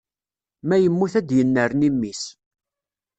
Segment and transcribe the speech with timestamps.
[0.67, 2.23] Ma yemmut ad d-yennerni mmi-s